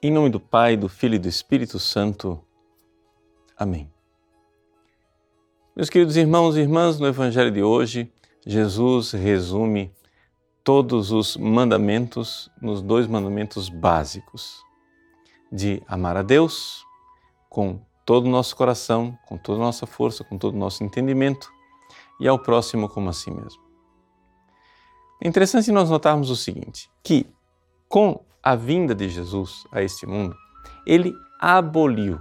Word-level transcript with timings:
Em 0.00 0.12
nome 0.12 0.30
do 0.30 0.38
Pai, 0.38 0.76
do 0.76 0.88
Filho 0.88 1.16
e 1.16 1.18
do 1.18 1.26
Espírito 1.26 1.76
Santo. 1.80 2.40
Amém. 3.56 3.92
Meus 5.74 5.90
queridos 5.90 6.16
irmãos 6.16 6.56
e 6.56 6.60
irmãs, 6.60 7.00
no 7.00 7.06
Evangelho 7.08 7.50
de 7.50 7.64
hoje, 7.64 8.08
Jesus 8.46 9.10
resume 9.10 9.92
todos 10.62 11.10
os 11.10 11.36
mandamentos 11.36 12.48
nos 12.62 12.80
dois 12.80 13.08
mandamentos 13.08 13.68
básicos: 13.68 14.62
de 15.50 15.82
amar 15.88 16.16
a 16.16 16.22
Deus 16.22 16.84
com 17.48 17.80
todo 18.06 18.26
o 18.26 18.30
nosso 18.30 18.54
coração, 18.54 19.18
com 19.26 19.36
toda 19.36 19.58
a 19.58 19.64
nossa 19.64 19.84
força, 19.84 20.22
com 20.22 20.38
todo 20.38 20.54
o 20.54 20.58
nosso 20.58 20.84
entendimento, 20.84 21.50
e 22.20 22.28
ao 22.28 22.38
próximo 22.38 22.88
como 22.88 23.10
a 23.10 23.12
si 23.12 23.32
mesmo. 23.32 23.60
É 25.20 25.26
interessante 25.26 25.72
nós 25.72 25.90
notarmos 25.90 26.30
o 26.30 26.36
seguinte: 26.36 26.88
que 27.02 27.26
com 27.88 28.27
a 28.48 28.54
vinda 28.54 28.94
de 28.94 29.10
Jesus 29.10 29.66
a 29.70 29.82
este 29.82 30.06
mundo, 30.06 30.34
ele 30.86 31.14
aboliu 31.38 32.18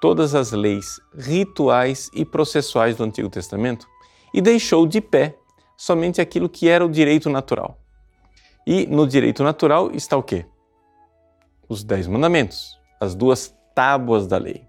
todas 0.00 0.34
as 0.34 0.50
leis 0.50 1.00
rituais 1.16 2.10
e 2.12 2.24
processuais 2.24 2.96
do 2.96 3.04
Antigo 3.04 3.30
Testamento 3.30 3.86
e 4.34 4.40
deixou 4.40 4.84
de 4.84 5.00
pé 5.00 5.38
somente 5.76 6.20
aquilo 6.20 6.48
que 6.48 6.68
era 6.68 6.84
o 6.84 6.90
direito 6.90 7.30
natural. 7.30 7.78
E 8.66 8.84
no 8.88 9.06
direito 9.06 9.44
natural 9.44 9.92
está 9.92 10.16
o 10.16 10.24
quê? 10.24 10.44
Os 11.68 11.84
Dez 11.84 12.08
Mandamentos, 12.08 12.76
as 13.00 13.14
duas 13.14 13.54
tábuas 13.76 14.26
da 14.26 14.38
lei. 14.38 14.66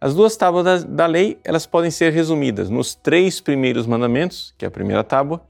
As 0.00 0.14
duas 0.14 0.36
tábuas 0.36 0.64
da, 0.64 0.76
da 0.78 1.06
lei, 1.06 1.40
elas 1.42 1.66
podem 1.66 1.90
ser 1.90 2.12
resumidas 2.12 2.70
nos 2.70 2.94
três 2.94 3.40
primeiros 3.40 3.88
mandamentos, 3.88 4.54
que 4.56 4.64
é 4.64 4.68
a 4.68 4.70
primeira 4.70 5.02
tábua, 5.02 5.44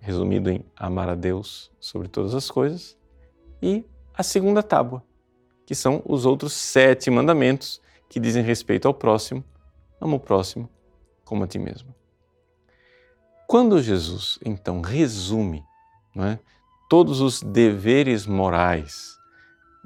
resumido 0.00 0.48
em 0.48 0.64
amar 0.74 1.10
a 1.10 1.14
Deus 1.14 1.70
sobre 1.78 2.08
todas 2.08 2.34
as 2.34 2.50
coisas, 2.50 2.96
e 3.62 3.86
a 4.12 4.22
segunda 4.22 4.62
tábua, 4.62 5.02
que 5.64 5.74
são 5.74 6.02
os 6.04 6.26
outros 6.26 6.52
sete 6.52 7.10
mandamentos 7.10 7.80
que 8.08 8.18
dizem 8.20 8.42
respeito 8.42 8.88
ao 8.88 8.92
próximo, 8.92 9.44
ama 10.00 10.16
o 10.16 10.20
próximo 10.20 10.68
como 11.24 11.44
a 11.44 11.46
ti 11.46 11.58
mesmo. 11.58 11.94
Quando 13.46 13.80
Jesus 13.80 14.38
então 14.44 14.80
resume 14.80 15.62
é, 16.16 16.38
todos 16.90 17.20
os 17.20 17.40
deveres 17.40 18.26
morais, 18.26 19.16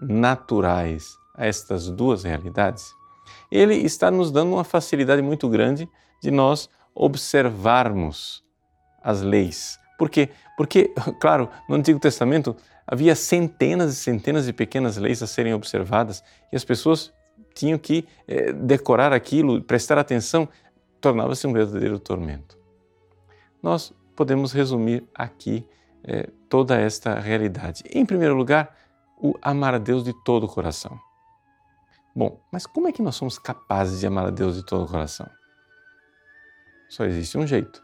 naturais 0.00 1.16
a 1.34 1.47
estas 1.47 1.88
duas 1.91 2.24
realidades, 2.24 2.92
ele 3.50 3.74
está 3.74 4.10
nos 4.10 4.32
dando 4.32 4.54
uma 4.54 4.64
facilidade 4.64 5.22
muito 5.22 5.48
grande 5.48 5.88
de 6.22 6.30
nós 6.30 6.69
observarmos 6.94 8.42
as 9.02 9.22
leis. 9.22 9.78
Por 9.98 10.10
quê? 10.10 10.30
Porque, 10.56 10.92
claro, 11.20 11.48
no 11.69 11.77
Antigo 11.77 12.00
Testamento 12.00 12.56
havia 12.86 13.14
centenas 13.14 13.92
e 13.94 13.96
centenas 13.96 14.46
de 14.46 14.52
pequenas 14.52 14.96
leis 14.96 15.22
a 15.22 15.26
serem 15.26 15.52
observadas 15.52 16.22
e 16.52 16.56
as 16.56 16.64
pessoas 16.64 17.12
tinham 17.54 17.78
que 17.78 18.06
eh, 18.28 18.52
decorar 18.52 19.12
aquilo, 19.12 19.62
prestar 19.62 19.98
atenção, 19.98 20.48
tornava-se 21.00 21.46
um 21.46 21.52
verdadeiro 21.52 21.98
tormento. 21.98 22.56
Nós 23.62 23.92
podemos 24.14 24.52
resumir 24.52 25.04
aqui 25.14 25.66
eh, 26.04 26.28
toda 26.48 26.78
esta 26.78 27.18
realidade. 27.18 27.82
Em 27.90 28.04
primeiro 28.04 28.34
lugar, 28.34 28.76
o 29.18 29.34
amar 29.42 29.74
a 29.74 29.78
Deus 29.78 30.04
de 30.04 30.12
todo 30.24 30.44
o 30.44 30.48
coração. 30.48 30.98
Bom, 32.14 32.40
mas 32.52 32.66
como 32.66 32.88
é 32.88 32.92
que 32.92 33.02
nós 33.02 33.16
somos 33.16 33.38
capazes 33.38 34.00
de 34.00 34.06
amar 34.06 34.26
a 34.26 34.30
Deus 34.30 34.56
de 34.56 34.64
todo 34.64 34.84
o 34.84 34.88
coração? 34.88 35.28
Só 36.88 37.04
existe 37.04 37.36
um 37.36 37.46
jeito. 37.46 37.82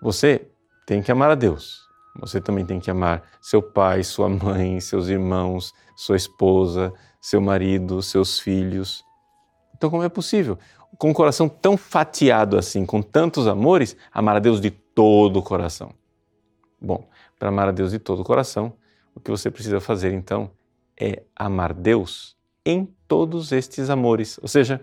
Você 0.00 0.48
tem 0.86 1.02
que 1.02 1.12
amar 1.12 1.30
a 1.30 1.34
Deus. 1.34 1.89
Você 2.20 2.40
também 2.40 2.64
tem 2.64 2.78
que 2.78 2.90
amar 2.90 3.22
seu 3.40 3.62
pai, 3.62 4.04
sua 4.04 4.28
mãe, 4.28 4.78
seus 4.80 5.08
irmãos, 5.08 5.74
sua 5.96 6.16
esposa, 6.16 6.92
seu 7.20 7.40
marido, 7.40 8.02
seus 8.02 8.38
filhos. 8.38 9.04
Então, 9.76 9.88
como 9.90 10.02
é 10.02 10.08
possível? 10.08 10.58
Com 10.98 11.10
um 11.10 11.14
coração 11.14 11.48
tão 11.48 11.76
fatiado 11.76 12.58
assim, 12.58 12.84
com 12.84 13.00
tantos 13.00 13.46
amores, 13.46 13.96
amar 14.12 14.36
a 14.36 14.40
Deus 14.40 14.60
de 14.60 14.70
todo 14.70 15.38
o 15.38 15.42
coração. 15.42 15.94
Bom, 16.80 17.08
para 17.38 17.48
amar 17.48 17.68
a 17.68 17.72
Deus 17.72 17.90
de 17.90 17.98
todo 17.98 18.20
o 18.20 18.24
coração, 18.24 18.74
o 19.14 19.20
que 19.20 19.30
você 19.30 19.50
precisa 19.50 19.80
fazer 19.80 20.12
então 20.12 20.50
é 20.98 21.22
amar 21.34 21.72
Deus 21.72 22.36
em 22.64 22.84
todos 23.08 23.52
estes 23.52 23.88
amores. 23.88 24.38
Ou 24.42 24.48
seja, 24.48 24.80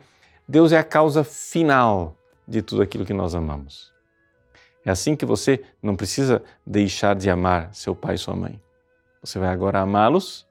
Deus 0.47 0.71
é 0.71 0.77
a 0.77 0.83
causa 0.83 1.23
final 1.23 2.17
de 2.47 2.61
tudo 2.61 2.81
aquilo 2.81 3.05
que 3.05 3.13
nós 3.13 3.35
amamos. 3.35 3.91
É 4.85 4.91
assim 4.91 5.15
que 5.15 5.25
você 5.25 5.63
não 5.81 5.95
precisa 5.95 6.43
deixar 6.65 7.15
de 7.15 7.29
amar 7.29 7.73
seu 7.73 7.95
pai 7.95 8.15
e 8.15 8.17
sua 8.17 8.35
mãe. 8.35 8.61
Você 9.21 9.39
vai 9.39 9.49
agora 9.49 9.81
amá-los 9.81 10.47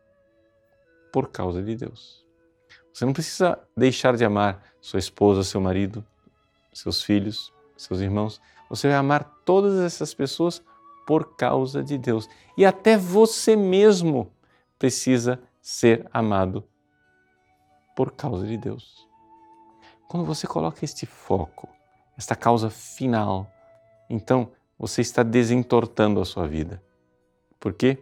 por 1.13 1.29
causa 1.29 1.63
de 1.63 1.75
Deus. 1.75 2.27
Você 2.93 3.05
não 3.05 3.13
precisa 3.13 3.59
deixar 3.77 4.17
de 4.17 4.25
amar 4.25 4.63
sua 4.81 4.99
esposa, 4.99 5.43
seu 5.43 5.61
marido, 5.61 6.05
seus 6.73 7.03
filhos, 7.03 7.53
seus 7.77 8.01
irmãos. 8.01 8.41
Você 8.69 8.89
vai 8.89 8.97
amar 8.97 9.25
todas 9.45 9.79
essas 9.81 10.13
pessoas 10.13 10.63
por 11.07 11.37
causa 11.37 11.83
de 11.83 11.97
Deus. 11.97 12.29
E 12.57 12.65
até 12.65 12.97
você 12.97 13.55
mesmo 13.55 14.31
precisa 14.79 15.41
ser 15.63 16.07
amado 16.13 16.65
por 17.95 18.13
causa 18.13 18.47
de 18.47 18.57
Deus. 18.59 19.09
Quando 20.09 20.27
você 20.27 20.47
coloca 20.47 20.85
este 20.85 21.07
foco, 21.07 21.69
esta 22.17 22.37
causa 22.37 22.71
final, 22.71 23.51
então 24.09 24.53
você 24.79 25.01
está 25.01 25.23
desentortando 25.23 26.21
a 26.21 26.25
sua 26.25 26.47
vida. 26.47 26.83
Por 27.59 27.73
quê? 27.73 27.99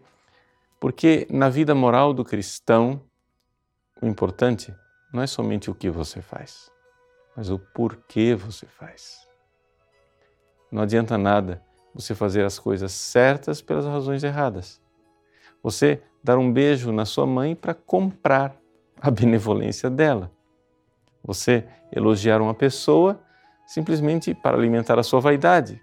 Porque 0.81 1.26
na 1.31 1.48
vida 1.48 1.75
moral 1.75 2.12
do 2.12 2.25
cristão, 2.25 3.00
o 4.03 4.06
importante 4.06 4.75
não 5.12 5.22
é 5.22 5.26
somente 5.26 5.70
o 5.70 5.75
que 5.75 5.88
você 5.88 6.20
faz, 6.20 6.70
mas 7.37 7.48
o 7.48 7.59
porquê 7.59 8.34
você 8.34 8.66
faz. 8.66 9.26
Não 10.70 10.82
adianta 10.82 11.16
nada 11.16 11.62
você 11.94 12.15
fazer 12.15 12.44
as 12.44 12.59
coisas 12.59 12.92
certas 12.92 13.62
pelas 13.62 13.86
razões 13.86 14.25
erradas. 14.25 14.82
Você 15.62 16.03
dar 16.22 16.36
um 16.36 16.53
beijo 16.53 16.91
na 16.91 17.04
sua 17.04 17.26
mãe 17.26 17.54
para 17.54 17.72
comprar 17.72 18.56
a 19.00 19.10
benevolência 19.10 19.88
dela. 19.88 20.32
Você 21.22 21.66
elogiar 21.92 22.41
uma 22.42 22.54
pessoa 22.54 23.21
simplesmente 23.66 24.34
para 24.34 24.56
alimentar 24.56 24.98
a 24.98 25.03
sua 25.03 25.21
vaidade. 25.21 25.81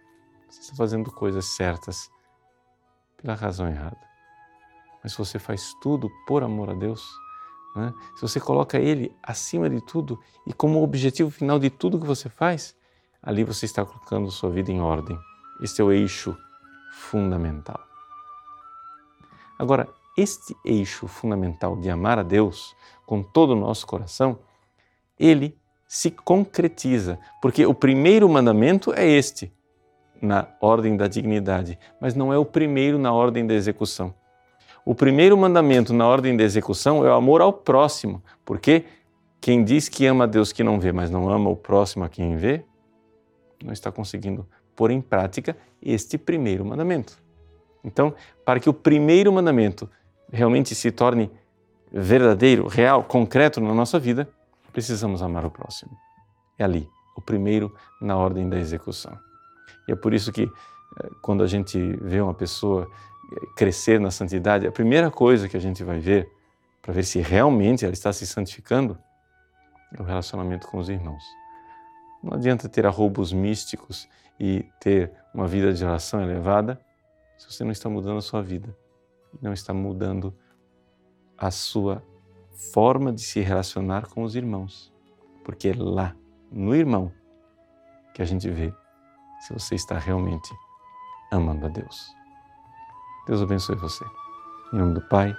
Você 0.52 0.60
está 0.60 0.76
fazendo 0.76 1.10
coisas 1.10 1.46
certas 1.46 2.12
pela 3.16 3.36
razão 3.36 3.70
errada. 3.70 3.98
Mas 5.02 5.14
se 5.14 5.18
você 5.18 5.40
faz 5.40 5.74
tudo 5.82 6.12
por 6.28 6.44
amor 6.44 6.70
a 6.70 6.74
Deus, 6.74 7.10
né? 7.74 7.94
se 8.16 8.22
você 8.22 8.38
coloca 8.38 8.78
Ele 8.78 9.16
acima 9.24 9.70
de 9.70 9.80
tudo 9.80 10.20
e 10.46 10.52
como 10.52 10.84
objetivo 10.84 11.32
final 11.32 11.58
de 11.58 11.70
tudo 11.70 11.98
que 11.98 12.06
você 12.06 12.28
faz, 12.28 12.76
ali 13.24 13.46
você 13.46 13.66
está 13.66 13.86
colocando 13.86 14.30
sua 14.30 14.50
vida 14.50 14.70
em 14.70 14.82
ordem. 14.82 15.18
Este 15.62 15.82
é 15.82 15.86
o 15.86 15.92
eixo 15.92 16.38
fundamental. 16.92 17.80
Agora, 19.58 19.88
este 20.18 20.54
eixo 20.66 21.08
fundamental 21.08 21.78
de 21.78 21.90
amar 21.90 22.20
a 22.20 22.24
Deus 22.24 22.76
com 23.06 23.24
todo 23.24 23.52
o 23.52 23.56
nosso 23.56 23.88
coração, 23.88 24.40
ele 25.18 25.58
se 25.88 26.12
concretiza, 26.12 27.18
porque 27.42 27.66
o 27.66 27.74
primeiro 27.74 28.28
mandamento 28.28 28.94
é 28.94 29.06
este, 29.06 29.54
na 30.22 30.48
ordem 30.62 30.96
da 30.96 31.08
dignidade, 31.08 31.78
mas 32.00 32.14
não 32.14 32.32
é 32.32 32.38
o 32.38 32.46
primeiro 32.46 33.00
na 33.00 33.12
ordem 33.12 33.46
da 33.46 33.54
execução. 33.54 34.14
O 34.86 34.96
primeiro 34.96 35.38
mandamento 35.38 35.94
na 35.94 36.08
ordem 36.08 36.36
da 36.36 36.44
execução 36.44 37.06
é 37.06 37.10
o 37.10 37.14
amor 37.14 37.42
ao 37.42 37.52
próximo, 37.52 38.22
porque 38.46 38.86
quem 39.40 39.64
diz 39.64 39.90
que 39.90 40.06
ama 40.06 40.26
a 40.26 40.28
Deus 40.28 40.52
que 40.52 40.64
não 40.64 40.80
vê, 40.80 40.92
mas 40.92 41.10
não 41.10 41.30
ama 41.30 41.50
o 41.50 41.56
próximo 41.56 42.04
a 42.04 42.10
quem 42.10 42.36
vê, 42.36 42.64
não 43.64 43.74
está 43.74 43.92
conseguindo 43.92 44.48
pôr 44.76 44.92
em 44.92 45.02
prática 45.02 45.56
este 45.82 46.18
primeiro 46.18 46.66
mandamento. 46.66 47.18
Então, 47.84 48.14
para 48.46 48.60
que 48.60 48.70
o 48.70 48.74
primeiro 48.74 49.32
mandamento 49.34 49.90
realmente 50.32 50.74
se 50.76 50.92
torne 50.92 51.32
verdadeiro, 51.92 52.68
real, 52.68 53.04
concreto 53.04 53.60
na 53.60 53.74
nossa 53.74 54.00
vida, 54.00 54.30
precisamos 54.72 55.22
amar 55.22 55.46
o 55.46 55.52
próximo. 55.52 55.92
É 56.58 56.64
ali, 56.64 56.88
o 57.18 57.22
primeiro 57.22 57.76
na 58.00 58.16
ordem 58.16 58.48
da 58.48 58.58
execução. 58.58 59.18
E 59.88 59.92
é 59.92 59.96
por 59.96 60.14
isso 60.14 60.32
que 60.32 60.44
eh, 60.44 61.10
quando 61.22 61.44
a 61.44 61.48
gente 61.48 61.80
vê 62.02 62.22
uma 62.22 62.34
pessoa 62.34 62.90
eh, 63.34 63.46
crescer 63.56 64.00
na 64.00 64.12
santidade, 64.12 64.68
a 64.68 64.72
primeira 64.72 65.10
coisa 65.12 65.48
que 65.48 65.58
a 65.58 65.60
gente 65.62 65.84
vai 65.84 66.00
ver, 66.00 66.30
para 66.82 66.94
ver 66.94 67.04
se 67.04 67.20
realmente 67.20 67.86
ela 67.86 67.94
está 67.94 68.12
se 68.12 68.26
santificando, 68.26 68.98
é 69.98 70.02
o 70.02 70.06
relacionamento 70.06 70.68
com 70.68 70.78
os 70.78 70.90
irmãos. 70.90 71.24
Não 72.24 72.34
adianta 72.34 72.70
ter 72.70 72.86
arroubos 72.86 73.34
místicos 73.34 74.08
e 74.40 74.66
ter 74.80 75.12
uma 75.34 75.48
vida 75.48 75.74
de 75.74 75.84
oração 75.84 76.22
elevada 76.22 76.80
se 77.38 77.52
você 77.52 77.64
não 77.64 77.72
está 77.72 77.90
mudando 77.90 78.18
a 78.18 78.22
sua 78.22 78.42
vida 78.42 78.76
não 79.40 79.54
está 79.54 79.74
mudando 79.74 80.36
a 81.38 81.52
sua 81.52 82.04
forma 82.74 83.14
de 83.14 83.22
se 83.22 83.40
relacionar 83.40 84.08
com 84.08 84.24
os 84.24 84.36
irmãos. 84.36 84.92
Porque 85.44 85.70
é 85.70 85.74
lá, 85.76 86.16
no 86.52 86.76
irmão, 86.76 87.12
que 88.14 88.22
a 88.22 88.26
gente 88.26 88.50
vê 88.50 88.74
se 89.42 89.54
você 89.54 89.76
está 89.76 89.98
realmente 89.98 90.54
amando 91.32 91.66
a 91.66 91.70
Deus. 91.70 92.16
Deus 93.28 93.42
abençoe 93.42 93.76
você. 93.76 94.06
Em 94.74 94.78
nome 94.78 94.94
do 94.94 95.02
Pai, 95.02 95.36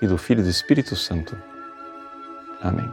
e 0.00 0.06
do 0.06 0.16
Filho 0.16 0.40
e 0.40 0.44
do 0.44 0.48
Espírito 0.48 0.96
Santo. 0.96 1.36
Amém. 2.62 2.90